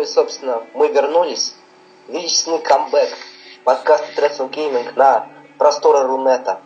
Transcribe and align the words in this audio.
и, 0.00 0.06
собственно, 0.06 0.62
мы 0.74 0.88
вернулись. 0.88 1.54
Величественный 2.08 2.60
камбэк. 2.60 3.08
Подкаст 3.64 4.04
Трессел 4.16 4.48
Гейминг 4.48 4.96
на 4.96 5.28
просторы 5.58 6.06
Рунета. 6.06 6.60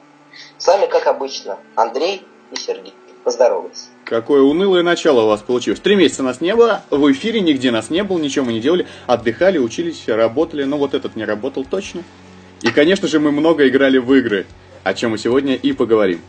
С 0.57 0.67
вами, 0.67 0.87
как 0.87 1.07
обычно, 1.07 1.59
Андрей 1.75 2.27
и 2.53 2.57
Сергей. 2.57 2.95
Поздоровайтесь. 3.25 3.89
Какое 4.05 4.43
унылое 4.43 4.83
начало 4.83 5.23
у 5.23 5.29
вас 5.29 5.41
получилось. 5.41 5.81
Три 5.81 5.97
месяца 5.97 6.23
нас 6.23 6.41
не 6.41 6.55
было, 6.55 6.83
в 6.91 7.11
эфире 7.13 7.41
нигде 7.41 7.71
нас 7.71 7.91
не 7.91 8.05
было, 8.05 8.19
ничего 8.19 8.45
мы 8.45 8.53
не 8.53 8.61
делали. 8.61 8.87
Отдыхали, 9.07 9.59
учились, 9.59 10.07
работали, 10.09 10.65
но 10.65 10.77
вот 10.77 10.95
этот 10.95 11.17
не 11.17 11.25
работал 11.25 11.65
точно. 11.65 12.03
И, 12.63 12.71
конечно 12.71 13.09
же, 13.09 13.21
мы 13.21 13.33
много 13.33 13.67
играли 13.67 13.99
в 13.99 14.13
игры, 14.15 14.47
о 14.83 14.95
чем 14.95 15.13
мы 15.13 15.19
сегодня 15.19 15.55
и 15.55 15.73
поговорим. 15.73 16.21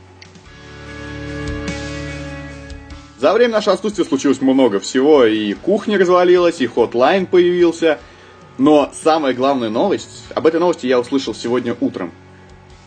За 3.25 3.33
время 3.33 3.53
нашего 3.53 3.73
отсутствия 3.73 4.05
случилось 4.05 4.39
много 4.39 4.79
всего, 4.79 5.25
и 5.25 5.53
кухня 5.53 5.97
развалилась, 5.97 6.61
и 6.61 6.67
хотлайн 6.67 7.25
появился. 7.25 7.97
Но 8.59 8.91
самая 8.93 9.33
главная 9.33 9.69
новость, 9.69 10.25
об 10.35 10.45
этой 10.45 10.59
новости 10.59 10.85
я 10.85 10.99
услышал 10.99 11.33
сегодня 11.33 11.75
утром. 11.81 12.11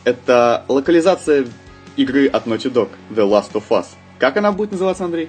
Это 0.04 0.64
локализация 0.68 1.48
игры 1.96 2.28
от 2.28 2.46
Naughty 2.46 2.72
Dog, 2.72 2.90
The 3.10 3.28
Last 3.28 3.50
of 3.54 3.64
Us. 3.70 3.86
Как 4.20 4.36
она 4.36 4.52
будет 4.52 4.70
называться, 4.70 5.06
Андрей? 5.06 5.28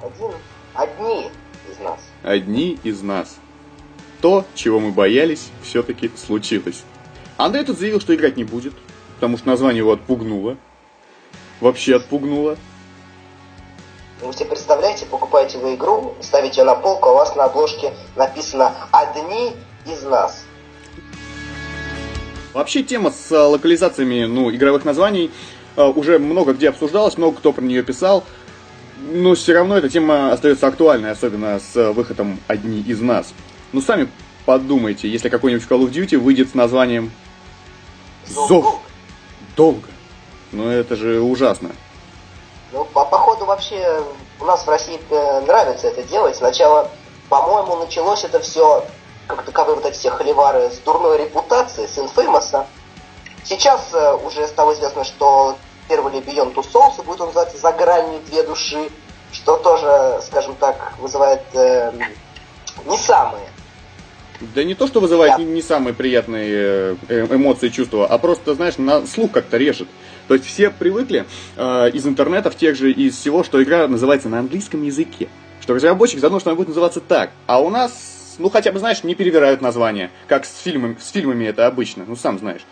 Один, 0.00 0.30
одни 0.72 1.30
из 1.70 1.78
нас. 1.78 2.00
Одни 2.22 2.78
из 2.82 3.02
нас. 3.02 3.36
То, 4.22 4.46
чего 4.54 4.80
мы 4.80 4.92
боялись, 4.92 5.50
все-таки 5.62 6.10
случилось. 6.16 6.84
Андрей 7.36 7.66
тут 7.66 7.78
заявил, 7.78 8.00
что 8.00 8.14
играть 8.14 8.38
не 8.38 8.44
будет, 8.44 8.72
потому 9.16 9.36
что 9.36 9.46
название 9.46 9.80
его 9.80 9.92
отпугнуло. 9.92 10.56
Вообще 11.60 11.96
отпугнуло. 11.96 12.56
Вы 14.22 14.32
себе 14.32 14.46
представляете, 14.46 15.04
покупаете 15.06 15.58
вы 15.58 15.74
игру, 15.74 16.14
ставите 16.20 16.60
ее 16.60 16.64
на 16.64 16.74
полку, 16.74 17.08
а 17.08 17.12
у 17.12 17.14
вас 17.16 17.34
на 17.36 17.44
обложке 17.44 17.92
написано 18.16 18.72
«Одни 18.92 19.54
из 19.84 20.02
нас». 20.04 20.44
Вообще 22.54 22.82
тема 22.82 23.10
с 23.10 23.30
локализациями 23.30 24.24
ну, 24.24 24.50
игровых 24.50 24.84
названий 24.84 25.30
Э, 25.76 25.88
уже 25.88 26.18
много 26.18 26.52
где 26.52 26.68
обсуждалось, 26.68 27.16
много 27.16 27.38
кто 27.38 27.52
про 27.52 27.62
нее 27.62 27.82
писал. 27.82 28.24
Но 29.00 29.34
все 29.34 29.54
равно 29.54 29.76
эта 29.76 29.88
тема 29.88 30.32
остается 30.32 30.66
актуальной, 30.66 31.10
особенно 31.10 31.58
с 31.58 31.92
выходом 31.92 32.38
«Одни 32.46 32.80
из 32.80 33.00
нас». 33.00 33.34
Ну, 33.72 33.80
сами 33.80 34.08
подумайте, 34.44 35.08
если 35.08 35.28
какой-нибудь 35.28 35.66
Call 35.66 35.80
of 35.80 35.90
Duty 35.90 36.18
выйдет 36.18 36.50
с 36.50 36.54
названием 36.54 37.10
«Зов». 38.26 38.80
Долго. 39.56 39.88
Ну, 40.52 40.68
это 40.68 40.94
же 40.94 41.20
ужасно. 41.20 41.70
Ну, 42.72 42.84
по 42.84 43.04
вообще 43.52 44.02
у 44.40 44.44
нас 44.44 44.66
в 44.66 44.68
России 44.68 45.00
нравится 45.44 45.88
это 45.88 46.02
делать. 46.02 46.36
Сначала, 46.36 46.90
по-моему, 47.28 47.76
началось 47.76 48.24
это 48.24 48.40
все, 48.40 48.84
как 49.26 49.44
таковые 49.44 49.76
вот 49.76 49.84
эти 49.84 49.96
все 49.96 50.10
холивары 50.10 50.70
с 50.70 50.78
дурной 50.78 51.18
репутацией, 51.18 51.86
с 51.86 51.98
инфеймоса. 51.98 52.66
Сейчас 53.44 53.92
э, 53.92 54.14
уже 54.24 54.46
стало 54.46 54.72
известно, 54.72 55.04
что 55.04 55.56
первый 55.88 56.12
Beyond 56.14 56.54
Two 56.54 56.64
Souls 56.64 57.02
будет 57.02 57.20
он 57.20 57.26
называться 57.28 57.58
«За 57.58 57.72
гранью 57.72 58.20
две 58.20 58.42
души», 58.42 58.90
что 59.32 59.56
тоже, 59.56 60.20
скажем 60.24 60.54
так, 60.54 60.94
вызывает 60.98 61.42
э, 61.54 61.92
не 62.86 62.96
самые 62.96 63.46
да 64.54 64.64
не 64.64 64.74
то, 64.74 64.86
что 64.86 65.00
вызывает 65.00 65.36
да. 65.36 65.42
не, 65.42 65.46
не 65.46 65.62
самые 65.62 65.94
приятные 65.94 66.96
э, 67.08 67.26
эмоции 67.30 67.68
и 67.68 67.72
чувства, 67.72 68.06
а 68.06 68.18
просто, 68.18 68.54
знаешь, 68.54 68.78
на 68.78 69.06
слух 69.06 69.32
как-то 69.32 69.56
режет. 69.56 69.88
То 70.28 70.34
есть 70.34 70.46
все 70.46 70.70
привыкли 70.70 71.24
э, 71.56 71.90
из 71.90 72.06
интернета, 72.06 72.50
в 72.50 72.56
тех 72.56 72.76
же 72.76 72.92
из 72.92 73.16
всего, 73.16 73.44
что 73.44 73.62
игра 73.62 73.88
называется 73.88 74.28
на 74.28 74.38
английском 74.38 74.82
языке. 74.82 75.28
Что 75.60 75.74
разработчик 75.74 76.20
задумал, 76.20 76.40
что 76.40 76.50
она 76.50 76.56
будет 76.56 76.68
называться 76.68 77.00
так. 77.00 77.30
А 77.46 77.60
у 77.62 77.70
нас, 77.70 78.36
ну 78.38 78.50
хотя 78.50 78.72
бы, 78.72 78.78
знаешь, 78.78 79.04
не 79.04 79.14
перевирают 79.14 79.60
название, 79.60 80.10
как 80.26 80.44
с 80.44 80.60
фильмами, 80.60 80.96
с 81.00 81.10
фильмами 81.10 81.46
это 81.46 81.66
обычно, 81.66 82.04
ну 82.06 82.16
сам 82.16 82.38
знаешь 82.38 82.62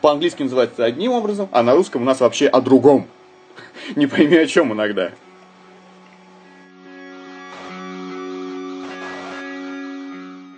по-английски 0.00 0.42
называется 0.42 0.84
одним 0.84 1.12
образом, 1.12 1.48
а 1.52 1.62
на 1.62 1.74
русском 1.74 2.02
у 2.02 2.04
нас 2.04 2.20
вообще 2.20 2.48
о 2.48 2.60
другом. 2.60 3.06
Не 3.96 4.06
пойми 4.06 4.36
о 4.36 4.46
чем 4.46 4.72
иногда. 4.72 5.12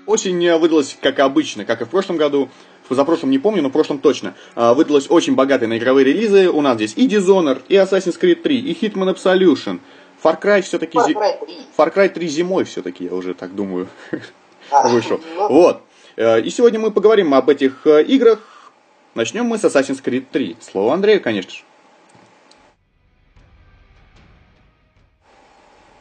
Осень 0.09 0.59
выдалась, 0.59 0.97
как 1.01 1.19
обычно, 1.21 1.65
как 1.65 1.83
и 1.83 1.85
в 1.85 1.89
прошлом 1.89 2.17
году. 2.17 2.49
В 2.85 2.89
позапрошлом 2.89 3.31
не 3.31 3.39
помню, 3.39 3.63
но 3.63 3.69
в 3.69 3.73
прошлом 3.73 3.99
точно. 3.99 4.35
А, 4.55 4.73
выдалась 4.73 5.11
очень 5.11 5.35
богатой 5.35 5.69
на 5.69 5.77
игровые 5.77 6.07
релизы. 6.07 6.49
У 6.49 6.63
нас 6.63 6.77
здесь 6.77 6.95
и 6.97 7.07
Dishonored, 7.07 7.63
и 7.69 7.75
Assassin's 7.75 8.19
Creed 8.19 8.37
3, 8.37 8.59
и 8.59 8.73
Hitman 8.73 9.15
Absolution. 9.15 9.81
Far 10.25 10.41
Cry 10.41 10.63
все-таки... 10.63 10.97
Far 10.97 11.13
Cry 11.13 11.45
3. 11.45 11.57
Far 11.77 11.95
Cry 11.95 12.09
3 12.09 12.27
зимой 12.29 12.65
все-таки, 12.65 13.05
я 13.05 13.15
уже 13.15 13.35
так 13.35 13.55
думаю, 13.55 13.89
вышел. 14.85 15.21
Ну. 15.37 15.49
Вот. 15.49 15.83
Э, 16.17 16.41
и 16.41 16.49
сегодня 16.49 16.81
мы 16.81 16.91
поговорим 16.91 17.35
об 17.35 17.51
этих 17.51 17.87
э, 17.87 18.03
играх, 18.05 18.41
Начнем 19.19 19.47
мы 19.47 19.59
с 19.59 19.65
Assassin's 19.65 20.01
Creed 20.03 20.27
3. 20.31 20.57
Слово 20.61 20.95
Андрею, 20.95 21.21
конечно 21.21 21.51
же. 21.51 21.59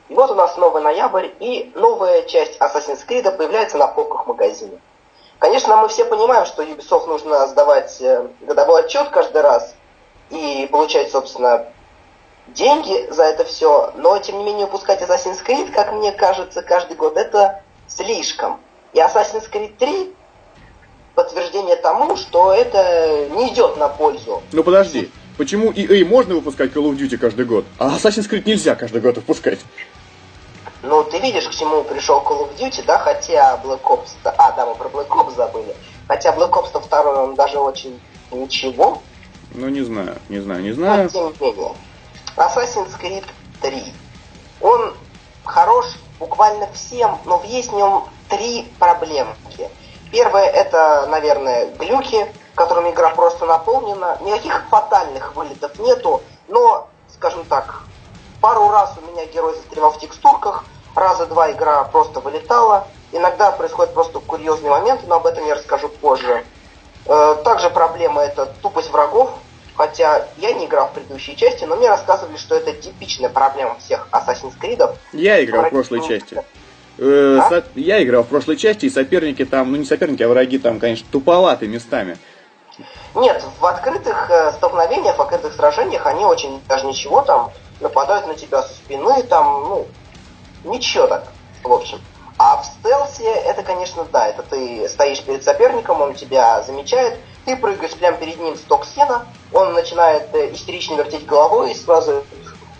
И 0.10 0.14
вот 0.14 0.32
у 0.32 0.36
нас 0.36 0.56
новый 0.58 0.82
ноябрь, 0.82 1.28
и 1.40 1.72
новая 1.76 2.24
часть 2.24 2.58
Assassin's 2.60 3.06
Creed 3.08 3.30
появляется 3.36 3.78
на 3.78 3.88
полках 3.88 4.26
магазина. 4.26 4.80
Конечно, 5.40 5.78
мы 5.78 5.88
все 5.90 6.06
понимаем, 6.06 6.46
что 6.46 6.64
Ubisoft 6.64 7.08
нужно 7.08 7.46
сдавать 7.48 7.98
э, 8.02 8.28
годовой 8.42 8.86
отчет 8.86 9.10
каждый 9.10 9.42
раз 9.42 9.76
и 10.30 10.68
получать, 10.72 11.12
собственно, 11.12 11.66
деньги 12.48 13.12
за 13.12 13.24
это 13.24 13.44
все, 13.46 13.92
но, 13.96 14.18
тем 14.20 14.40
не 14.40 14.46
менее, 14.46 14.66
выпускать 14.66 15.02
Assassin's 15.02 15.46
Creed, 15.46 15.72
как 15.72 15.92
мне 15.92 16.12
кажется, 16.12 16.62
каждый 16.62 16.96
год, 16.96 17.18
это 17.18 17.62
слишком. 17.88 18.60
И 18.94 19.00
Assassin's 19.00 19.52
Creed 19.52 19.76
3 19.78 20.14
подтверждение 21.14 21.76
тому, 21.76 22.16
что 22.16 22.54
это 22.54 23.28
не 23.32 23.50
идет 23.50 23.78
на 23.78 23.90
пользу. 23.90 24.42
Ну 24.52 24.64
подожди, 24.64 25.12
почему 25.38 25.72
EA 25.72 26.06
можно 26.06 26.36
выпускать 26.36 26.72
Call 26.72 26.92
of 26.92 26.98
Duty 26.98 27.18
каждый 27.18 27.46
год, 27.46 27.66
а 27.78 27.90
Assassin's 27.90 28.30
Creed 28.30 28.44
нельзя 28.46 28.76
каждый 28.76 29.02
год 29.02 29.18
выпускать? 29.18 29.60
Ну, 30.88 31.04
ты 31.04 31.20
видишь, 31.20 31.48
к 31.48 31.52
чему 31.52 31.84
пришел 31.84 32.20
Call 32.20 32.48
of 32.48 32.58
Duty, 32.58 32.86
да, 32.86 32.98
хотя 32.98 33.60
Black 33.62 33.82
Ops... 33.82 34.12
А, 34.24 34.54
да, 34.54 34.66
мы 34.66 34.76
про 34.76 34.88
Black 34.88 35.10
Ops 35.10 35.36
забыли. 35.36 35.76
Хотя 36.08 36.34
Black 36.34 36.52
Ops 36.52 36.72
2 36.88 37.24
он 37.24 37.36
даже 37.36 37.60
очень 37.60 38.02
ничего. 38.32 39.02
Ну, 39.52 39.68
не 39.68 39.82
знаю, 39.82 40.16
не 40.30 40.40
знаю, 40.40 40.62
не 40.62 40.72
знаю. 40.72 41.04
Но, 41.04 41.10
тем 41.10 41.34
не 41.42 41.52
менее. 41.52 41.74
Assassin's 42.38 42.98
Creed 43.02 43.26
3. 43.62 43.84
Он 44.62 44.94
хорош 45.44 45.88
буквально 46.20 46.72
всем, 46.72 47.18
но 47.26 47.42
есть 47.46 47.72
в 47.72 47.76
нем 47.76 48.06
три 48.30 48.72
проблемки. 48.80 49.70
Первое 50.12 50.46
это, 50.46 51.06
наверное, 51.10 51.70
глюки, 51.72 52.26
которыми 52.56 52.92
игра 52.92 53.10
просто 53.10 53.46
наполнена. 53.46 54.20
Никаких 54.22 54.64
фатальных 54.70 55.36
вылетов 55.36 55.78
нету, 55.80 56.22
но, 56.48 56.88
скажем 57.14 57.44
так, 57.44 57.84
пару 58.42 58.70
раз 58.70 58.94
у 58.98 59.12
меня 59.12 59.26
герой 59.26 59.56
застревал 59.56 59.92
в 59.92 60.00
текстурках, 60.00 60.37
раза 60.98 61.26
два 61.26 61.52
игра 61.52 61.84
просто 61.86 62.20
вылетала. 62.20 62.88
Иногда 63.12 63.52
происходят 63.52 63.94
просто 63.94 64.20
курьезные 64.20 64.72
моменты, 64.72 65.06
но 65.08 65.16
об 65.16 65.26
этом 65.26 65.46
я 65.46 65.56
расскажу 65.56 65.90
позже. 65.90 66.44
Э, 67.06 67.36
также 67.44 67.70
проблема 67.70 68.22
это 68.22 68.48
тупость 68.62 68.92
врагов, 68.92 69.32
хотя 69.76 70.28
я 70.38 70.52
не 70.54 70.66
играл 70.66 70.88
в 70.88 70.92
предыдущей 70.92 71.36
части, 71.38 71.64
но 71.64 71.76
мне 71.76 71.90
рассказывали, 71.90 72.38
что 72.38 72.56
это 72.56 72.74
типичная 72.74 73.30
проблема 73.30 73.78
всех 73.80 74.08
Assassin's 74.12 74.54
Creed. 74.62 74.96
Я 75.14 75.44
играл 75.44 75.66
в 75.66 75.70
прошлой 75.70 76.06
части. 76.06 76.44
Э, 76.98 77.40
а? 77.40 77.64
Я 77.76 78.04
играл 78.04 78.24
в 78.24 78.28
прошлой 78.28 78.58
части, 78.58 78.86
и 78.86 78.90
соперники 78.90 79.46
там, 79.46 79.72
ну 79.72 79.78
не 79.78 79.86
соперники, 79.86 80.24
а 80.24 80.28
враги 80.28 80.58
там, 80.58 80.80
конечно, 80.80 81.08
туповаты 81.12 81.68
местами. 81.68 82.18
Нет, 83.16 83.44
в 83.60 83.66
открытых 83.66 84.30
э, 84.30 84.52
столкновениях, 84.52 85.18
в 85.18 85.22
открытых 85.22 85.54
сражениях 85.54 86.06
они 86.06 86.26
очень 86.26 86.62
даже 86.68 86.86
ничего 86.86 87.22
там 87.22 87.52
нападают 87.80 88.28
на 88.28 88.36
тебя 88.36 88.62
со 88.62 88.74
спины, 88.74 89.24
там, 89.24 89.46
ну, 89.70 89.88
ничего 90.68 91.08
так, 91.08 91.28
в 91.64 91.72
общем. 91.72 92.00
А 92.38 92.62
в 92.62 92.66
стелсе 92.66 93.26
это, 93.26 93.64
конечно, 93.64 94.06
да, 94.12 94.28
это 94.28 94.44
ты 94.44 94.88
стоишь 94.90 95.22
перед 95.24 95.44
соперником, 95.44 96.02
он 96.02 96.14
тебя 96.14 96.62
замечает, 96.62 97.20
ты 97.46 97.56
прыгаешь 97.56 97.96
прямо 97.96 98.18
перед 98.18 98.40
ним 98.40 98.56
с 98.56 98.62
токсина, 98.62 99.26
он 99.52 99.74
начинает 99.74 100.34
э, 100.36 100.54
истерично 100.54 100.96
вертеть 100.96 101.26
головой 101.26 101.72
и 101.72 101.76
сразу 101.76 102.24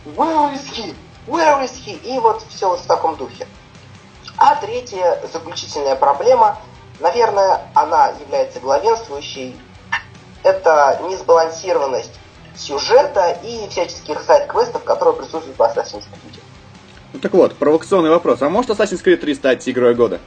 «Where 0.06 0.54
is 0.54 0.64
he? 0.76 0.94
Where 1.26 1.64
is 1.64 1.72
he?» 1.74 2.00
И 2.04 2.20
вот 2.20 2.44
все 2.50 2.70
вот 2.70 2.82
в 2.82 2.86
таком 2.86 3.16
духе. 3.16 3.48
А 4.38 4.56
третья 4.56 5.20
заключительная 5.34 5.96
проблема, 5.96 6.60
наверное, 7.00 7.62
она 7.74 8.10
является 8.20 8.60
главенствующей, 8.60 9.60
это 10.44 11.00
несбалансированность 11.10 12.14
сюжета 12.56 13.40
и 13.44 13.68
всяческих 13.70 14.22
сайт-квестов, 14.22 14.84
которые 14.84 15.16
присутствуют 15.16 15.58
в 15.58 15.62
Assassin's 15.62 16.04
Creed. 16.04 16.42
Ну 17.14 17.20
так 17.20 17.34
вот, 17.34 17.56
провокационный 17.56 18.10
вопрос. 18.10 18.42
А 18.42 18.50
может 18.50 18.72
Assassin's 18.72 19.04
Creed 19.04 19.18
3 19.18 19.36
стать 19.36 19.70
игрой 19.70 19.96
года? 19.96 20.20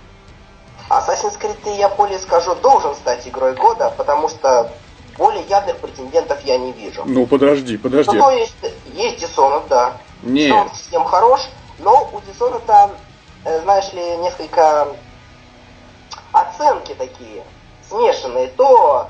Assassin's 0.89 1.39
Creed 1.41 1.57
3, 1.63 1.77
я 1.77 1.89
более 1.89 2.19
скажу, 2.19 2.55
должен 2.57 2.95
стать 2.95 3.27
игрой 3.29 3.55
года, 3.55 3.93
потому 3.97 4.29
что 4.29 4.73
более 5.17 5.43
явных 5.45 5.77
претендентов 5.77 6.41
я 6.45 6.59
не 6.59 6.73
вижу. 6.73 7.03
Ну 7.05 7.27
подожди, 7.27 7.77
подожди. 7.77 8.17
Ну 8.17 8.23
то 8.23 8.31
есть, 8.31 8.57
есть 8.95 9.23
Dishonored, 9.23 9.69
да. 9.69 9.97
Нет. 10.23 10.53
Он 10.53 10.71
всем 10.71 11.05
хорош, 11.05 11.43
но 11.79 12.11
у 12.13 12.19
Dishonored 12.19 12.91
э, 13.45 13.61
знаешь 13.63 13.93
ли, 13.93 14.17
несколько 14.19 14.89
оценки 16.33 16.95
такие 16.95 17.45
смешанные. 17.89 18.49
То 18.49 19.09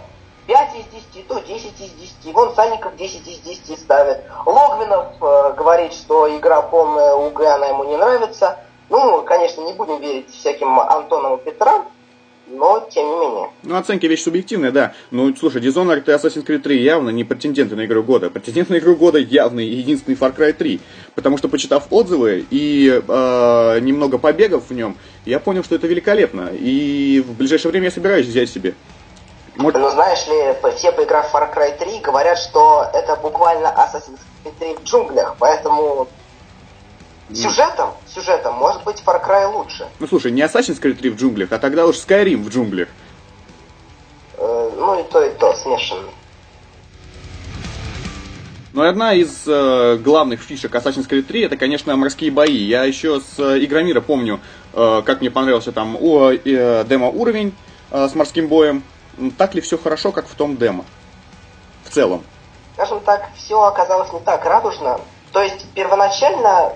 5 0.50 0.68
из 0.80 1.14
10, 1.14 1.28
то 1.28 1.38
10 1.38 1.64
из 1.80 1.92
10. 2.24 2.34
Вон 2.34 2.52
Сальников 2.56 2.96
10 2.96 3.28
из 3.28 3.38
10 3.38 3.78
ставит. 3.78 4.18
Логвинов 4.44 5.06
э, 5.20 5.54
говорит, 5.56 5.92
что 5.92 6.36
игра 6.36 6.60
полная 6.60 7.14
УГ, 7.14 7.40
она 7.42 7.68
ему 7.68 7.84
не 7.84 7.96
нравится. 7.96 8.58
Ну, 8.88 9.22
конечно, 9.22 9.60
не 9.60 9.74
будем 9.74 10.00
верить 10.00 10.28
всяким 10.28 10.80
Антонам 10.80 11.38
Петрам, 11.38 11.86
но 12.48 12.84
тем 12.90 13.06
не 13.06 13.16
менее. 13.20 13.50
Ну, 13.62 13.76
оценки 13.76 14.06
вещь 14.06 14.24
субъективная, 14.24 14.72
да. 14.72 14.92
Ну, 15.12 15.32
слушай, 15.36 15.62
Dishonored 15.62 16.02
и 16.04 16.10
Assassin's 16.10 16.44
Creed 16.44 16.58
3 16.58 16.82
явно 16.82 17.10
не 17.10 17.22
претенденты 17.22 17.76
на 17.76 17.86
игру 17.86 18.02
года. 18.02 18.28
Претендент 18.28 18.70
на 18.70 18.78
игру 18.78 18.96
года 18.96 19.18
явный 19.18 19.66
единственный 19.66 20.16
Far 20.16 20.36
Cry 20.36 20.52
3. 20.52 20.80
Потому 21.14 21.38
что, 21.38 21.48
почитав 21.48 21.86
отзывы 21.90 22.44
и 22.50 23.00
э, 23.06 23.78
немного 23.80 24.18
побегов 24.18 24.68
в 24.68 24.74
нем, 24.74 24.96
я 25.26 25.38
понял, 25.38 25.62
что 25.62 25.76
это 25.76 25.86
великолепно. 25.86 26.50
И 26.58 27.22
в 27.24 27.36
ближайшее 27.36 27.70
время 27.70 27.84
я 27.84 27.92
собираюсь 27.92 28.26
взять 28.26 28.50
себе. 28.50 28.74
Может... 29.56 29.80
Ну, 29.80 29.90
знаешь 29.90 30.26
ли, 30.26 30.54
все, 30.76 30.92
поиграв 30.92 31.30
в 31.30 31.34
Far 31.34 31.54
Cry 31.54 31.76
3, 31.76 31.98
говорят, 32.00 32.38
что 32.38 32.88
это 32.92 33.16
буквально 33.16 33.68
Assassin's 33.68 34.20
Creed 34.44 34.54
3 34.58 34.74
в 34.76 34.84
джунглях, 34.84 35.36
поэтому 35.38 36.08
Сюжетом, 37.32 37.90
сюжетом, 38.12 38.56
может 38.56 38.82
быть, 38.82 39.02
Far 39.06 39.24
Cry 39.24 39.46
лучше. 39.46 39.86
Ну 40.00 40.06
слушай, 40.08 40.32
не 40.32 40.42
Assassin's 40.42 40.80
Creed 40.80 40.94
3 40.94 41.10
в 41.10 41.16
джунглях, 41.16 41.52
а 41.52 41.58
тогда 41.58 41.86
уж 41.86 41.96
Skyrim 41.96 42.42
в 42.42 42.48
джунглях. 42.48 42.88
Э, 44.36 44.70
ну 44.76 45.00
и 45.00 45.04
то, 45.04 45.22
и 45.22 45.32
то, 45.34 45.52
смешанно. 45.54 46.08
Но 48.72 48.82
одна 48.82 49.14
из 49.14 49.44
э, 49.46 49.96
главных 49.96 50.40
фишек 50.40 50.74
Assassin's 50.74 51.08
Creed 51.08 51.22
3 51.22 51.42
это, 51.42 51.56
конечно, 51.56 51.94
морские 51.94 52.32
бои. 52.32 52.56
Я 52.56 52.84
еще 52.84 53.20
с 53.20 53.38
э, 53.38 53.64
Игромира 53.64 54.00
помню, 54.00 54.40
э, 54.72 55.02
как 55.04 55.20
мне 55.20 55.30
понравился 55.30 55.70
там 55.70 55.96
о, 56.00 56.32
э, 56.32 56.84
демо-уровень 56.88 57.54
э, 57.92 58.08
с 58.08 58.14
морским 58.16 58.48
боем. 58.48 58.82
Так 59.38 59.54
ли 59.54 59.60
все 59.60 59.78
хорошо, 59.78 60.12
как 60.12 60.26
в 60.26 60.34
том 60.34 60.56
демо? 60.56 60.84
В 61.84 61.90
целом. 61.90 62.24
Скажем 62.74 63.00
так, 63.00 63.30
все 63.36 63.62
оказалось 63.62 64.12
не 64.12 64.20
так 64.20 64.44
радужно. 64.44 65.00
То 65.32 65.42
есть 65.42 65.66
первоначально 65.74 66.72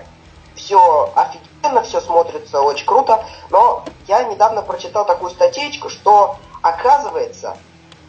все 0.55 1.11
офигенно, 1.15 1.83
все 1.83 2.01
смотрится 2.01 2.61
очень 2.61 2.85
круто, 2.85 3.25
но 3.49 3.83
я 4.07 4.23
недавно 4.23 4.61
прочитал 4.61 5.05
такую 5.05 5.31
статейку, 5.31 5.89
что 5.89 6.37
оказывается 6.61 7.57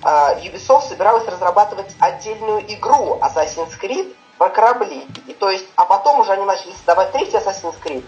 а, 0.03 0.35
Ubisoft 0.35 0.89
собиралась 0.89 1.27
разрабатывать 1.27 1.95
отдельную 1.99 2.61
игру 2.75 3.19
Assassin's 3.21 3.73
Creed 3.81 4.15
про 4.39 4.51
корабли. 4.51 5.07
И 5.27 5.33
то 5.33 5.51
есть, 5.51 5.67
а 5.75 5.85
потом 5.85 6.21
уже 6.21 6.33
они 6.33 6.45
начали 6.45 6.73
создавать 6.73 7.13
третий 7.13 7.37
Assassin's 7.37 7.75
Creed, 7.83 8.05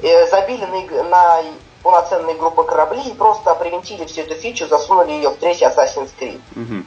и 0.00 0.26
забили 0.30 0.64
на, 0.64 1.02
на 1.04 1.42
полноценные 1.86 2.34
группы 2.34 2.64
кораблей 2.64 3.10
и 3.10 3.14
просто 3.14 3.54
привинтили 3.54 4.06
всю 4.06 4.22
эту 4.22 4.34
фичу, 4.34 4.66
засунули 4.66 5.12
ее 5.12 5.28
в 5.28 5.36
третий 5.36 5.66
Assassin's 5.66 6.10
Creed. 6.18 6.40
Угу. 6.56 6.82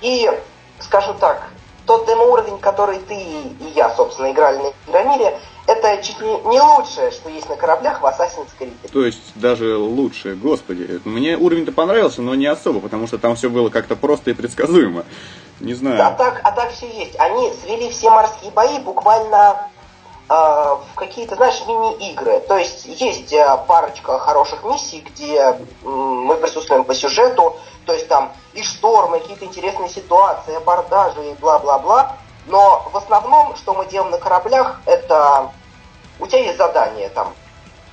И, 0.00 0.28
скажу 0.80 1.14
так, 1.20 1.50
тот 1.86 2.04
демо-уровень, 2.06 2.58
который 2.58 2.98
ты 2.98 3.14
и 3.14 3.72
я, 3.76 3.94
собственно, 3.94 4.32
играли 4.32 4.56
на 4.58 4.90
Игромире, 4.90 5.38
это 5.68 6.02
чуть 6.02 6.20
не, 6.20 6.36
не 6.50 6.60
лучшее, 6.60 7.12
что 7.12 7.28
есть 7.28 7.48
на 7.48 7.54
кораблях 7.54 8.02
в 8.02 8.06
Assassin's 8.06 8.48
Creed. 8.58 8.72
То 8.92 9.06
есть 9.06 9.22
даже 9.36 9.76
лучше, 9.76 10.34
господи. 10.34 11.00
Мне 11.04 11.36
уровень-то 11.36 11.70
понравился, 11.70 12.20
но 12.20 12.34
не 12.34 12.46
особо, 12.46 12.80
потому 12.80 13.06
что 13.06 13.18
там 13.18 13.36
все 13.36 13.48
было 13.48 13.70
как-то 13.70 13.94
просто 13.94 14.32
и 14.32 14.34
предсказуемо. 14.34 15.04
Не 15.60 15.74
знаю. 15.74 16.04
А 16.04 16.10
так, 16.10 16.40
а 16.42 16.50
так 16.50 16.72
все 16.72 16.88
есть. 16.88 17.14
Они 17.20 17.52
свели 17.62 17.88
все 17.88 18.10
морские 18.10 18.50
бои 18.50 18.80
буквально 18.80 19.70
в 20.28 20.86
какие-то, 20.94 21.36
знаешь, 21.36 21.62
мини-игры. 21.66 22.40
То 22.40 22.56
есть 22.56 22.86
есть 22.86 23.32
э, 23.32 23.58
парочка 23.68 24.18
хороших 24.18 24.64
миссий, 24.64 25.00
где 25.00 25.58
мы 25.82 26.36
присутствуем 26.36 26.84
по 26.84 26.94
сюжету, 26.94 27.58
то 27.84 27.92
есть 27.92 28.08
там 28.08 28.32
и 28.54 28.62
штормы, 28.62 29.20
какие-то 29.20 29.44
интересные 29.44 29.90
ситуации, 29.90 30.54
абордажи 30.54 31.30
и 31.30 31.34
бла-бла-бла. 31.34 32.16
Но 32.46 32.88
в 32.92 32.96
основном, 32.96 33.54
что 33.56 33.74
мы 33.74 33.86
делаем 33.86 34.10
на 34.10 34.18
кораблях, 34.18 34.80
это 34.86 35.50
у 36.18 36.26
тебя 36.26 36.40
есть 36.40 36.58
задание 36.58 37.08
там, 37.10 37.34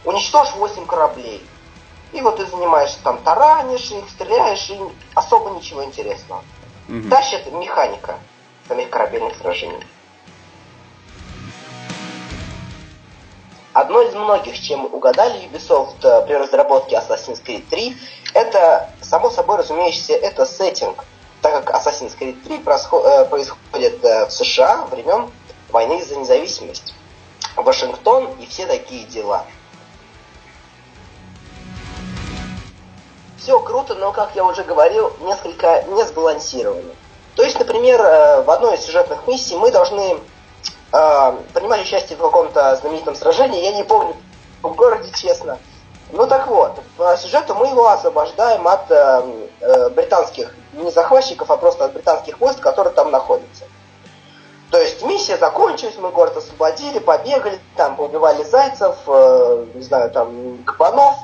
уничтожь 0.06 0.54
8 0.56 0.86
кораблей. 0.86 1.46
И 2.14 2.22
вот 2.22 2.38
ты 2.38 2.46
занимаешься 2.46 3.00
там, 3.04 3.18
таранишь 3.20 3.92
их, 3.92 4.10
стреляешь, 4.10 4.70
и 4.70 4.80
особо 5.16 5.52
ничего 5.52 5.84
интересного. 5.84 6.44
Угу. 6.90 7.10
Тащит 7.10 7.52
механика 7.52 8.16
самих 8.68 8.90
корабельных 8.90 9.38
сражений. 9.38 9.84
Одно 13.92 14.04
из 14.04 14.14
многих, 14.14 14.58
чем 14.58 14.86
угадали 14.86 15.50
Ubisoft 15.50 15.98
э, 16.04 16.26
при 16.26 16.36
разработке 16.36 16.96
Assassin's 16.96 17.44
Creed 17.46 17.66
3, 17.70 17.98
это, 18.34 18.90
само 19.02 19.30
собой 19.30 19.58
разумеющееся, 19.58 20.14
это 20.14 20.46
сеттинг 20.46 21.04
так 21.42 21.66
как 21.66 21.76
Assassin's 21.76 22.18
Creed 22.18 22.42
3 22.42 22.56
э, 22.56 23.26
происходит 23.26 24.06
э, 24.06 24.28
в 24.28 24.32
США 24.32 24.86
времен 24.90 25.30
войны 25.72 26.02
за 26.06 26.16
независимость. 26.16 26.94
Вашингтон 27.58 28.30
и 28.40 28.46
все 28.46 28.66
такие 28.66 29.04
дела. 29.08 29.44
Все 33.40 33.60
круто, 33.60 33.96
но, 33.96 34.14
как 34.14 34.38
я 34.38 34.46
уже 34.46 34.64
говорил, 34.64 35.12
несколько 35.20 35.84
не 35.90 36.06
сбалансировано. 36.06 36.94
То 37.36 37.44
есть, 37.44 37.60
например, 37.60 38.00
в 38.00 38.52
одной 38.52 38.76
из 38.76 38.86
сюжетных 38.86 39.28
миссий 39.28 39.58
мы 39.58 39.70
должны 39.70 40.18
э, 40.92 41.82
участие 41.82 42.18
в 42.18 42.22
каком-то 42.22 42.76
знаменитом 42.78 43.16
сражении, 43.16 43.64
я 43.64 43.74
не 43.74 43.84
помню 43.84 44.16
в 44.62 44.74
городе, 44.74 45.12
честно, 45.14 45.58
ну 46.12 46.28
так 46.28 46.48
вот, 46.48 46.80
по 46.98 47.16
сюжету 47.18 47.56
мы 47.56 47.68
его 47.68 47.88
освобождаем 47.88 48.68
от 48.68 48.92
э, 48.92 49.24
э, 49.62 49.90
британских, 49.90 50.54
не 50.74 50.92
захватчиков, 50.92 51.50
а 51.50 51.58
просто 51.58 51.86
от 51.86 51.94
британских 51.94 52.40
войск, 52.40 52.60
которые 52.60 52.94
там 52.94 53.12
находятся. 53.12 53.66
То 54.72 54.78
есть 54.78 55.04
миссия 55.04 55.38
закончилась, 55.38 55.96
мы 55.98 56.12
город 56.12 56.38
освободили, 56.38 57.00
побегали, 57.00 57.60
там 57.76 57.96
поубивали 57.98 58.44
зайцев, 58.44 58.96
э, 59.08 59.66
не 59.74 59.84
знаю, 59.84 60.12
там 60.12 60.64
кабанов. 60.64 61.16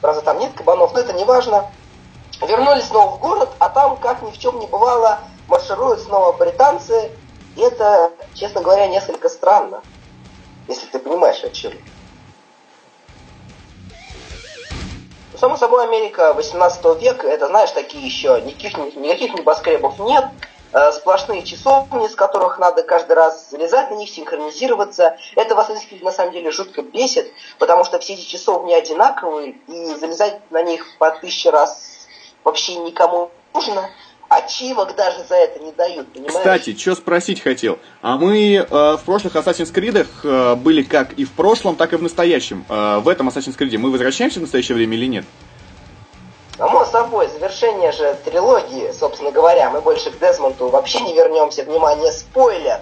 Правда, 0.00 0.22
там 0.22 0.38
нет 0.38 0.52
кабанов, 0.54 0.92
но 0.92 1.00
это 1.00 1.12
не 1.12 1.24
важно. 1.24 1.70
Вернулись 2.46 2.88
снова 2.88 3.16
в 3.16 3.20
город, 3.20 3.48
а 3.58 3.68
там, 3.68 3.96
как 3.96 4.22
ни 4.22 4.30
в 4.30 4.38
чем 4.38 4.58
не 4.58 4.66
бывало, 4.66 5.20
маршируют 5.48 6.00
снова 6.00 6.32
британцы. 6.32 7.10
И 7.56 7.60
это, 7.60 8.12
честно 8.34 8.60
говоря, 8.60 8.86
несколько 8.86 9.28
странно, 9.28 9.82
если 10.68 10.86
ты 10.86 10.98
понимаешь, 10.98 11.42
о 11.42 11.50
чем. 11.50 11.72
Само 15.38 15.56
собой, 15.56 15.84
Америка 15.84 16.34
18 16.34 17.00
века, 17.00 17.26
это, 17.26 17.48
знаешь, 17.48 17.70
такие 17.70 18.04
еще, 18.04 18.40
никаких, 18.42 18.76
никаких 18.96 19.34
небоскребов 19.34 19.98
нет, 19.98 20.26
э, 20.72 20.92
сплошные 20.92 21.42
часовни, 21.42 22.08
с 22.08 22.14
которых 22.14 22.58
надо 22.58 22.82
каждый 22.82 23.12
раз 23.12 23.50
залезать 23.50 23.90
на 23.90 23.94
них, 23.94 24.10
синхронизироваться. 24.10 25.16
Это 25.34 25.54
вас 25.54 25.70
на 26.00 26.12
самом 26.12 26.32
деле 26.32 26.50
жутко 26.50 26.82
бесит, 26.82 27.30
потому 27.58 27.84
что 27.84 27.98
все 27.98 28.14
эти 28.14 28.22
часовни 28.22 28.72
одинаковые, 28.74 29.56
и 29.66 29.94
залезать 29.94 30.40
на 30.50 30.62
них 30.62 30.86
по 30.98 31.10
тысяче 31.10 31.50
раз 31.50 32.06
вообще 32.44 32.76
никому 32.76 33.30
нужно. 33.54 33.90
Ачивок 34.28 34.96
даже 34.96 35.22
за 35.24 35.36
это 35.36 35.60
не 35.60 35.72
дают, 35.72 36.12
понимаешь? 36.12 36.34
Кстати, 36.34 36.76
что 36.76 36.96
спросить 36.96 37.40
хотел. 37.40 37.78
А 38.02 38.16
мы 38.16 38.54
э, 38.54 38.64
в 38.68 39.00
прошлых 39.04 39.36
Assassin's 39.36 39.72
Creed 39.72 40.06
э, 40.24 40.54
были 40.56 40.82
как 40.82 41.12
и 41.12 41.24
в 41.24 41.32
прошлом, 41.32 41.76
так 41.76 41.92
и 41.92 41.96
в 41.96 42.02
настоящем. 42.02 42.64
Э, 42.68 42.98
в 42.98 43.08
этом 43.08 43.28
Assassin's 43.28 43.56
Creed 43.56 43.78
мы 43.78 43.90
возвращаемся 43.90 44.40
в 44.40 44.42
настоящее 44.42 44.74
время 44.74 44.96
или 44.96 45.06
нет? 45.06 45.24
Само 46.56 46.84
собой, 46.86 47.28
завершение 47.28 47.92
же 47.92 48.16
трилогии, 48.24 48.90
собственно 48.92 49.30
говоря, 49.30 49.70
мы 49.70 49.80
больше 49.80 50.10
к 50.10 50.18
Дезмонту 50.18 50.68
вообще 50.68 51.00
не 51.00 51.14
вернемся. 51.14 51.62
Внимание, 51.64 52.10
спойлер! 52.10 52.80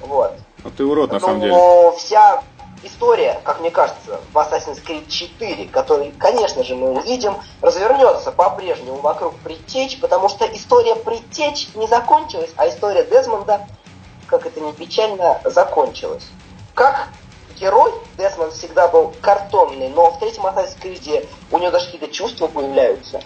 Вот. 0.00 0.32
А 0.64 0.70
ты 0.76 0.84
урод, 0.84 1.12
на 1.12 1.18
ну, 1.18 1.26
самом 1.26 1.40
деле. 1.40 1.54
вся 1.98 2.42
история, 2.82 3.40
как 3.44 3.60
мне 3.60 3.70
кажется, 3.70 4.20
в 4.32 4.36
Assassin's 4.36 4.82
Creed 4.84 5.08
4, 5.08 5.68
который, 5.68 6.12
конечно 6.12 6.64
же, 6.64 6.74
мы 6.74 6.90
увидим, 6.90 7.36
развернется 7.60 8.32
по-прежнему 8.32 8.96
вокруг 8.96 9.34
Предтеч, 9.40 10.00
потому 10.00 10.28
что 10.28 10.44
история 10.46 10.96
Предтеч 10.96 11.68
не 11.74 11.86
закончилась, 11.86 12.52
а 12.56 12.68
история 12.68 13.04
Дезмонда, 13.04 13.66
как 14.26 14.46
это 14.46 14.60
ни 14.60 14.72
печально, 14.72 15.40
закончилась. 15.44 16.26
Как 16.74 17.08
герой 17.58 17.92
Десмонд 18.16 18.52
всегда 18.52 18.88
был 18.88 19.12
картонный, 19.20 19.88
но 19.88 20.10
в 20.10 20.18
третьем 20.18 20.46
Assassin's 20.46 20.80
Creed 20.80 21.28
у 21.50 21.58
него 21.58 21.70
даже 21.70 21.86
какие-то 21.86 22.08
чувства 22.08 22.46
появляются. 22.46 23.20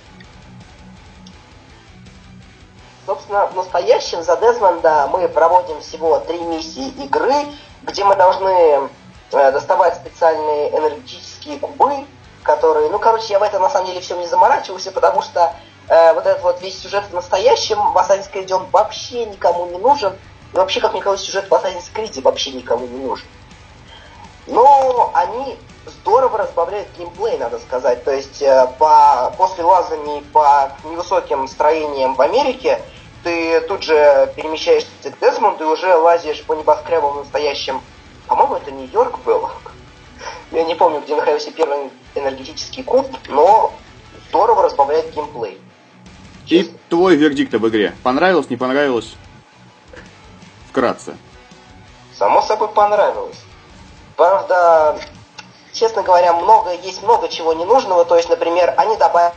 Собственно, 3.07 3.47
в 3.47 3.55
настоящем 3.55 4.23
за 4.23 4.37
Дезмонда 4.37 5.09
мы 5.13 5.29
проводим 5.29 5.81
всего 5.81 6.19
три 6.21 6.41
миссии 6.41 6.89
игры, 7.05 7.35
где 7.83 8.03
мы 8.03 8.17
должны 8.17 8.89
доставать 9.35 9.97
специальные 9.97 10.71
энергетические 10.71 11.59
кубы, 11.59 12.07
которые, 12.43 12.91
ну, 12.91 12.99
короче, 12.99 13.33
я 13.33 13.39
в 13.39 13.43
этом 13.43 13.63
на 13.63 13.71
самом 13.71 13.87
деле 13.87 14.01
всем 14.01 14.21
не 14.21 14.27
заморачивался, 14.27 14.93
потому 14.93 15.23
что 15.23 15.55
э, 15.89 16.13
вот 16.13 16.27
этот 16.27 16.43
вот 16.43 16.61
весь 16.61 16.81
сюжет 16.81 17.05
в 17.11 17.15
настоящем 17.15 17.93
в 17.93 17.97
Assassin's 17.97 18.31
Creed 18.33 18.53
он 18.53 18.67
вообще 18.71 19.25
никому 19.27 19.67
не 19.67 19.79
нужен. 19.79 20.13
И 20.53 20.57
вообще, 20.57 20.81
как 20.81 20.93
мне 20.93 21.03
кажется, 21.03 21.27
сюжет 21.27 21.51
в 21.51 21.53
Assassin's 21.53 21.91
Creed 21.93 22.21
вообще 22.23 22.53
никому 22.53 22.87
не 22.87 22.99
нужен. 22.99 23.27
Но 24.47 25.11
они 25.15 25.59
здорово 25.87 26.39
разбавляет 26.39 26.89
геймплей, 26.99 27.39
надо 27.39 27.59
сказать. 27.59 28.05
То 28.05 28.13
есть 28.13 28.43
э, 28.43 28.69
по, 28.79 29.33
после 29.37 29.65
лазаний 29.65 30.23
по 30.33 30.73
невысоким 30.85 31.49
строениям 31.49 32.15
в 32.15 32.21
Америке 32.21 32.81
ты 33.23 33.63
тут 33.63 33.83
же 33.83 34.33
перемещаешься 34.37 34.89
к 35.03 35.19
Десмонду 35.19 35.65
и 35.65 35.67
уже 35.67 35.95
лазишь 35.97 36.45
по 36.45 36.53
небоскребам 36.53 37.19
настоящим. 37.19 37.81
По-моему, 38.35 38.57
это 38.57 38.73
Нью-Йорк 38.73 39.21
был. 39.21 39.49
Я 40.51 40.65
не 40.65 40.75
помню, 40.75 41.01
где 41.03 41.15
находился 41.15 41.53
первый 41.53 41.89
энергетический 42.17 42.83
куб, 42.83 43.07
но 43.29 43.73
здорово 44.29 44.65
разбавляет 44.65 45.15
геймплей. 45.15 45.61
И 46.49 46.75
твой 46.89 47.15
вердикт 47.15 47.55
об 47.55 47.65
игре. 47.69 47.95
Понравилось, 48.03 48.51
не 48.51 48.57
понравилось? 48.57 49.15
Вкратце. 50.69 51.17
Само 52.19 52.43
собой 52.43 52.71
понравилось. 52.71 53.41
Правда, 54.17 54.99
честно 55.73 56.03
говоря, 56.03 56.33
много, 56.33 56.73
есть 56.73 57.05
много 57.05 57.29
чего 57.29 57.53
ненужного. 57.53 58.05
То 58.05 58.17
есть, 58.17 58.29
например, 58.29 58.75
они 58.77 58.97
добавили 58.97 59.33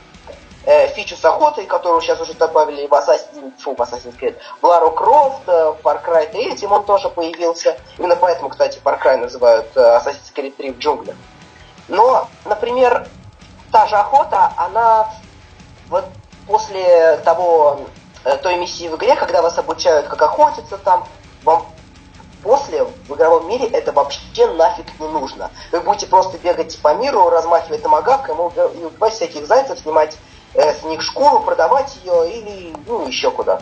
э, 0.68 0.88
фичу 0.90 1.16
с 1.16 1.24
охотой, 1.24 1.66
которую 1.66 2.02
сейчас 2.02 2.20
уже 2.20 2.34
добавили 2.34 2.86
в 2.88 2.92
Assassin's, 2.92 3.58
фу, 3.58 3.74
в 3.74 3.80
Assassin's 3.80 4.20
Creed, 4.20 4.36
в 4.62 4.66
Лару 4.66 4.92
Крофт, 4.92 5.48
в 5.48 5.78
Far 5.82 6.06
Cry 6.06 6.30
3 6.30 6.68
он 6.68 6.84
тоже 6.84 7.10
появился. 7.10 7.78
Именно 7.98 8.18
поэтому, 8.18 8.50
кстати, 8.50 8.80
Far 8.84 9.02
Cry 9.02 9.16
называют 9.16 9.66
э, 9.76 9.80
Assassin's 9.80 10.34
Creed 10.36 10.52
3 10.58 10.72
в 10.72 10.80
джунглях. 10.80 11.16
Но, 11.88 12.28
например, 12.44 13.08
та 13.72 13.88
же 13.88 13.96
охота, 13.96 14.52
она 14.58 15.10
вот 15.88 16.06
после 16.46 17.18
того, 17.24 17.80
э, 18.26 18.36
той 18.38 18.58
миссии 18.58 18.90
в 18.90 18.98
игре, 18.98 19.16
когда 19.16 19.42
вас 19.42 19.58
обучают, 19.58 20.08
как 20.08 20.22
охотиться 20.22 20.78
там, 20.78 21.08
вам 21.44 21.66
после 22.44 22.84
в 22.84 23.16
игровом 23.16 23.48
мире 23.48 23.68
это 23.68 23.94
вообще 23.94 24.48
нафиг 24.48 24.86
не 25.00 25.08
нужно. 25.08 25.50
Вы 25.72 25.80
будете 25.80 26.08
просто 26.08 26.38
бегать 26.38 26.78
по 26.82 26.94
миру, 26.94 27.30
размахивать 27.30 27.84
томагавком 27.84 28.38
и 28.50 28.84
убивать 28.84 29.14
всяких 29.14 29.48
зайцев, 29.48 29.80
снимать 29.80 30.18
э, 30.54 30.74
с 30.74 30.84
них 30.84 31.02
шкуру, 31.02 31.42
продавать 31.42 31.98
ее 32.04 32.32
или 32.32 32.74
ну, 32.88 33.08
еще 33.08 33.32
куда. 33.32 33.62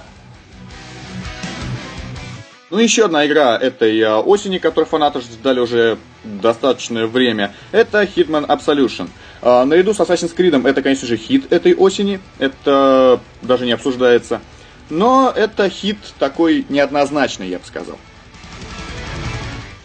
Ну, 2.71 2.79
еще 2.79 3.05
одна 3.05 3.25
игра 3.27 3.57
этой 3.57 3.99
э, 3.99 4.15
осени, 4.15 4.57
которую 4.57 4.87
фанаты 4.87 5.21
ждали 5.21 5.59
уже 5.59 5.97
достаточное 6.23 7.05
время, 7.05 7.53
это 7.71 8.03
Hitman 8.03 8.47
Absolution. 8.47 9.07
А, 9.41 9.63
наряду 9.65 9.93
с 9.93 9.99
Assassin's 9.99 10.35
Creed 10.35 10.67
это, 10.67 10.81
конечно 10.81 11.07
же, 11.07 11.17
хит 11.17 11.51
этой 11.53 11.75
осени, 11.75 12.19
это 12.39 13.19
даже 13.43 13.65
не 13.65 13.73
обсуждается. 13.73 14.41
Но 14.89 15.31
это 15.35 15.69
хит 15.69 15.99
такой 16.19 16.65
неоднозначный, 16.69 17.47
я 17.47 17.59
бы 17.59 17.65
сказал. 17.65 17.97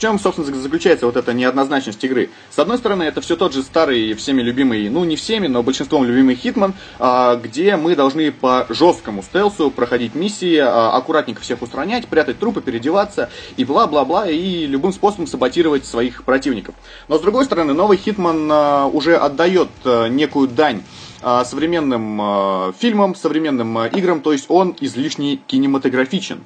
Чем, 0.00 0.18
собственно, 0.18 0.58
заключается 0.58 1.04
вот 1.04 1.16
эта 1.16 1.34
неоднозначность 1.34 2.02
игры? 2.04 2.30
С 2.48 2.58
одной 2.58 2.78
стороны, 2.78 3.02
это 3.02 3.20
все 3.20 3.36
тот 3.36 3.52
же 3.52 3.62
старый, 3.62 4.14
всеми 4.14 4.40
любимый, 4.40 4.88
ну 4.88 5.04
не 5.04 5.14
всеми, 5.14 5.46
но 5.46 5.62
большинством 5.62 6.04
любимый 6.06 6.36
Хитман, 6.36 6.72
а, 6.98 7.36
где 7.36 7.76
мы 7.76 7.94
должны 7.94 8.32
по 8.32 8.64
жесткому 8.70 9.22
стелсу 9.22 9.70
проходить 9.70 10.14
миссии, 10.14 10.56
а, 10.56 10.96
аккуратненько 10.96 11.42
всех 11.42 11.60
устранять, 11.60 12.08
прятать 12.08 12.38
трупы, 12.38 12.62
переодеваться 12.62 13.28
и 13.58 13.64
бла-бла-бла, 13.66 14.26
и 14.26 14.64
любым 14.64 14.94
способом 14.94 15.26
саботировать 15.26 15.84
своих 15.84 16.24
противников. 16.24 16.74
Но 17.08 17.18
с 17.18 17.20
другой 17.20 17.44
стороны, 17.44 17.74
новый 17.74 17.98
Хитман 17.98 18.48
а, 18.50 18.86
уже 18.86 19.18
отдает 19.18 19.68
некую 19.84 20.48
дань 20.48 20.82
современным 21.20 22.72
фильмам, 22.78 23.14
современным 23.14 23.78
играм, 23.88 24.22
то 24.22 24.32
есть 24.32 24.46
он 24.48 24.74
излишне 24.80 25.36
кинематографичен. 25.36 26.40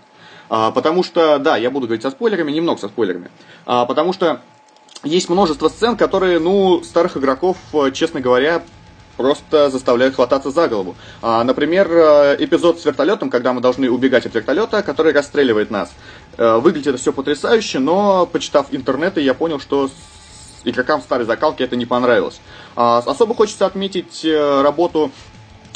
А, 0.57 0.71
потому 0.71 1.03
что, 1.03 1.41
да, 1.41 1.57
я 1.57 1.69
буду 1.69 1.89
говорить 1.89 2.05
со 2.05 2.13
спойлерами, 2.13 2.53
немного 2.53 2.81
со 2.81 2.87
спойлерами. 2.87 3.29
А, 3.67 3.87
потому 3.87 4.13
что 4.13 4.41
есть 5.03 5.29
множество 5.29 5.69
сцен, 5.69 5.97
которые, 5.97 6.39
ну, 6.39 6.81
старых 6.85 7.17
игроков, 7.17 7.57
э, 7.73 7.91
честно 7.93 8.21
говоря, 8.21 8.63
просто 9.17 9.69
заставляют 9.69 10.15
хвататься 10.15 10.53
за 10.53 10.69
голову. 10.69 10.95
А, 11.23 11.43
например, 11.43 11.89
э, 11.91 12.37
эпизод 12.39 12.79
с 12.81 12.85
вертолетом, 12.85 13.31
когда 13.31 13.53
мы 13.53 13.61
должны 13.61 13.91
убегать 13.91 14.27
от 14.27 14.35
вертолета, 14.37 14.85
который 14.85 15.13
расстреливает 15.13 15.73
нас. 15.73 15.93
Э, 16.37 16.59
выглядит 16.59 16.87
это 16.87 16.99
все 16.99 17.13
потрясающе, 17.13 17.81
но, 17.81 18.25
почитав 18.25 18.69
интернеты, 18.71 19.23
я 19.23 19.35
понял, 19.35 19.59
что 19.59 19.91
игрокам 20.63 21.03
старой 21.03 21.27
закалки 21.27 21.65
это 21.65 21.75
не 21.75 21.85
понравилось. 21.85 22.41
Особо 22.77 23.35
хочется 23.35 23.67
отметить 23.67 24.25
работу 24.25 25.11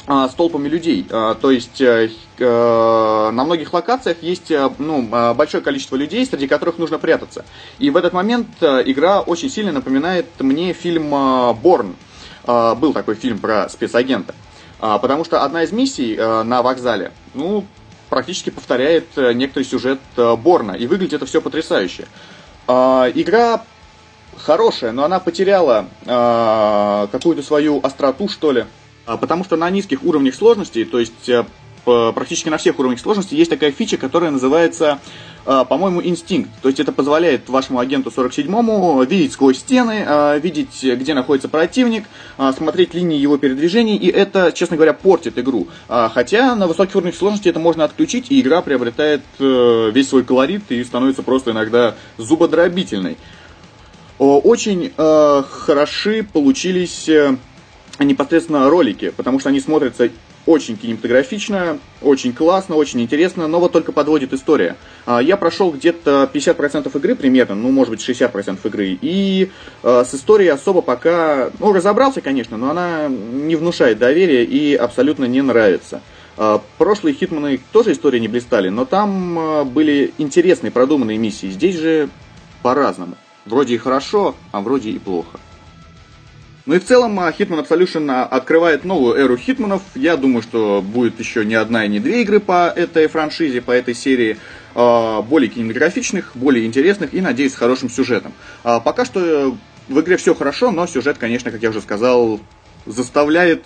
с 0.09 0.35
толпами 0.35 0.69
людей. 0.69 1.07
А, 1.11 1.35
то 1.35 1.51
есть 1.51 1.83
э, 1.83 2.11
э, 2.39 3.31
на 3.31 3.45
многих 3.45 3.75
локациях 3.75 4.23
есть 4.23 4.51
э, 4.51 4.71
ну, 4.79 5.03
большое 5.35 5.63
количество 5.63 5.97
людей, 5.97 6.25
среди 6.25 6.47
которых 6.47 6.79
нужно 6.79 6.99
прятаться. 6.99 7.45
И 7.79 7.91
в 7.91 7.97
этот 7.97 8.15
момент 8.15 8.49
игра 8.61 9.21
очень 9.21 9.51
сильно 9.51 9.71
напоминает 9.71 10.27
мне 10.39 10.73
фильм 10.73 11.11
«Борн». 11.61 11.95
Был 12.47 12.95
такой 12.95 13.15
фильм 13.15 13.39
про 13.39 13.69
спецагента. 13.69 14.35
Потому 14.79 15.25
что 15.25 15.45
одна 15.45 15.65
из 15.65 15.73
миссий 15.73 16.17
на 16.17 16.63
вокзале, 16.63 17.13
ну, 17.35 17.67
практически 18.09 18.49
повторяет 18.49 19.05
некоторый 19.17 19.65
сюжет 19.65 19.99
Борна. 20.17 20.73
И 20.73 20.87
выглядит 20.87 21.15
это 21.15 21.27
все 21.27 21.43
потрясающе. 21.43 22.07
Игра 22.67 23.65
хорошая, 24.39 24.93
но 24.93 25.05
она 25.05 25.21
потеряла 25.21 25.87
какую-то 27.13 27.43
свою 27.43 27.81
остроту, 27.83 28.29
что 28.29 28.53
ли. 28.53 28.65
А, 29.09 29.17
потому 29.17 29.43
что 29.43 29.57
на 29.57 29.71
низких 29.71 30.05
уровнях 30.05 30.35
сложности, 30.35 30.85
то 30.85 30.99
есть 30.99 31.31
э, 31.31 31.43
практически 31.87 32.51
на 32.51 32.59
всех 32.59 32.79
уровнях 32.79 33.01
сложности, 33.01 33.35
есть 33.35 33.49
такая 33.49 33.73
фича, 33.73 33.97
которая 33.97 34.31
называется, 34.31 34.99
э, 35.47 35.65
по-моему, 35.67 36.03
инстинкт. 36.03 36.51
То 36.61 36.69
есть 36.69 36.79
это 36.79 36.93
позволяет 36.93 37.49
вашему 37.49 37.79
агенту 37.79 38.13
47-му 38.15 39.03
видеть 39.05 39.33
сквозь 39.33 39.61
стены, 39.61 40.05
э, 40.07 40.41
видеть, 40.41 40.85
где 40.85 41.15
находится 41.15 41.49
противник, 41.49 42.05
смотреть 42.55 42.93
линии 42.93 43.17
его 43.17 43.39
передвижений, 43.39 43.97
и 43.97 44.09
это, 44.09 44.53
честно 44.53 44.77
говоря, 44.77 44.93
портит 44.93 45.39
игру. 45.39 45.69
Хотя 45.89 46.55
на 46.55 46.67
высоких 46.67 46.95
уровнях 46.95 47.15
сложности 47.15 47.49
это 47.49 47.59
можно 47.59 47.85
отключить, 47.85 48.27
и 48.31 48.39
игра 48.39 48.61
приобретает 48.61 49.23
весь 49.39 50.09
свой 50.09 50.23
колорит 50.23 50.65
и 50.69 50.85
становится 50.85 51.23
просто 51.23 51.53
иногда 51.53 51.95
зубодробительной. 52.19 53.17
Очень 54.19 54.93
хороши 54.97 56.27
получились 56.31 57.09
непосредственно 58.05 58.69
ролики, 58.71 59.13
потому 59.17 59.41
что 59.41 59.49
они 59.49 59.61
смотрятся 59.61 60.11
очень 60.49 60.77
кинематографично, 60.79 61.79
очень 62.01 62.33
классно, 62.33 62.77
очень 62.77 63.03
интересно, 63.03 63.47
но 63.49 63.61
вот 63.61 63.73
только 63.73 63.93
подводит 63.93 64.33
история. 64.33 64.77
А, 65.05 65.19
я 65.19 65.37
прошел 65.37 65.71
где-то 65.71 66.29
50% 66.33 66.97
игры 66.97 67.15
примерно, 67.15 67.55
ну, 67.55 67.71
может 67.71 67.91
быть, 67.91 68.01
60% 68.01 68.59
игры, 68.65 68.99
и 69.01 69.51
а, 69.83 70.05
с 70.05 70.15
историей 70.15 70.49
особо 70.49 70.81
пока, 70.81 71.51
ну, 71.59 71.73
разобрался, 71.73 72.23
конечно, 72.23 72.57
но 72.57 72.71
она 72.71 73.09
не 73.09 73.57
внушает 73.57 73.99
доверия 73.99 74.45
и 74.45 74.75
абсолютно 74.75 75.27
не 75.27 75.43
нравится. 75.43 76.01
А, 76.39 76.63
прошлые 76.79 77.15
Хитманы 77.15 77.61
тоже 77.73 77.93
истории 77.93 78.19
не 78.19 78.29
блистали, 78.29 78.71
но 78.71 78.87
там 78.87 79.69
были 79.71 80.15
интересные, 80.17 80.71
продуманные 80.71 81.19
миссии. 81.19 81.49
Здесь 81.49 81.77
же 81.77 82.09
по-разному. 82.63 83.17
Вроде 83.45 83.75
и 83.75 83.79
хорошо, 83.79 84.35
а 84.53 84.61
вроде 84.61 84.91
и 84.91 84.99
плохо. 84.99 85.39
Ну 86.69 86.75
и 86.75 86.79
в 86.81 86.85
целом 86.85 87.19
а, 87.19 87.31
Hitman 87.31 87.67
Absolution 87.67 88.13
а, 88.13 88.27
открывает 88.27 88.85
новую 88.85 89.17
эру 89.17 89.39
хитманов. 89.39 89.81
Я 89.95 90.19
думаю, 90.19 90.43
что 90.43 90.83
будет 90.83 91.19
еще 91.19 91.47
не 91.47 91.55
одна 91.55 91.87
и 91.87 91.89
не 91.89 91.99
две 91.99 92.21
игры 92.21 92.41
по 92.41 92.69
этой 92.69 93.07
франшизе, 93.07 93.63
по 93.63 93.71
этой 93.71 93.95
серии. 93.95 94.37
А, 94.75 95.23
более 95.23 95.49
кинематографичных, 95.49 96.33
более 96.35 96.67
интересных 96.67 97.15
и, 97.15 97.23
надеюсь, 97.23 97.55
с 97.55 97.57
хорошим 97.57 97.89
сюжетом. 97.89 98.35
Пока 98.63 99.07
что 99.07 99.57
в 99.89 100.01
игре 100.01 100.19
все 100.19 100.35
хорошо, 100.35 100.71
но 100.71 100.87
сюжет, 100.87 101.17
конечно, 101.17 101.51
как 101.51 101.63
я 101.63 101.71
уже 101.71 101.81
сказал, 101.81 102.39
заставляет 102.85 103.65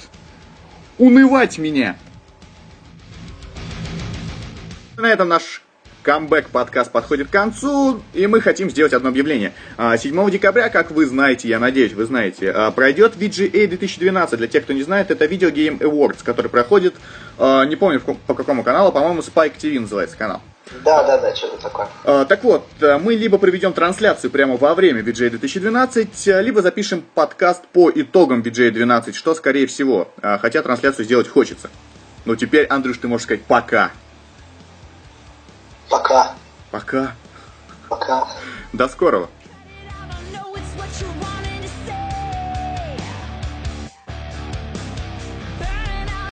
унывать 0.96 1.58
меня. 1.58 1.96
На 4.96 5.08
этом 5.08 5.26
наш 5.26 5.61
Камбэк 6.02 6.48
подкаст 6.48 6.90
подходит 6.90 7.28
к 7.28 7.30
концу, 7.30 8.02
и 8.12 8.26
мы 8.26 8.40
хотим 8.40 8.70
сделать 8.70 8.92
одно 8.92 9.10
объявление. 9.10 9.52
7 9.78 10.20
а, 10.20 10.30
декабря, 10.30 10.68
как 10.68 10.90
вы 10.90 11.06
знаете, 11.06 11.48
я 11.48 11.60
надеюсь, 11.60 11.92
вы 11.92 12.04
знаете, 12.06 12.50
а, 12.50 12.70
пройдет 12.72 13.14
VGA 13.16 13.68
2012. 13.68 14.36
Для 14.36 14.48
тех, 14.48 14.64
кто 14.64 14.72
не 14.72 14.82
знает, 14.82 15.10
это 15.10 15.26
Video 15.26 15.52
Game 15.52 15.78
Awards, 15.78 16.18
который 16.24 16.48
проходит, 16.48 16.94
а, 17.38 17.64
не 17.64 17.76
помню 17.76 18.00
по 18.00 18.34
какому 18.34 18.64
каналу, 18.64 18.90
по-моему, 18.90 19.20
Spike 19.20 19.54
TV 19.60 19.78
называется 19.78 20.16
канал. 20.16 20.40
Да, 20.84 21.04
да, 21.04 21.18
да, 21.18 21.34
что-то 21.36 21.60
такое. 21.60 22.24
так 22.24 22.44
вот, 22.44 22.66
мы 22.80 23.14
либо 23.14 23.36
проведем 23.36 23.72
трансляцию 23.72 24.30
прямо 24.30 24.56
во 24.56 24.74
время 24.74 25.02
VGA 25.02 25.28
2012, 25.30 26.26
либо 26.40 26.62
запишем 26.62 27.04
подкаст 27.14 27.64
по 27.72 27.90
итогам 27.90 28.40
VGA 28.40 28.70
2012, 28.70 29.14
что 29.14 29.34
скорее 29.34 29.66
всего, 29.66 30.08
хотя 30.22 30.62
трансляцию 30.62 31.04
сделать 31.04 31.28
хочется. 31.28 31.68
Ну 32.24 32.36
теперь, 32.36 32.66
Андрюш, 32.66 32.98
ты 32.98 33.08
можешь 33.08 33.24
сказать 33.24 33.42
пока. 33.42 33.90
Пока. 35.92 36.34
Пока. 36.70 37.14
Пока. 37.90 38.26
До 38.72 38.88
скорого. 38.88 39.28